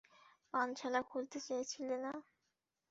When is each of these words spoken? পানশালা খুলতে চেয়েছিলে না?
পানশালা 0.53 1.01
খুলতে 1.09 1.37
চেয়েছিলে 1.45 1.95
না? 2.05 2.13